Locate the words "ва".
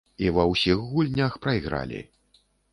0.37-0.45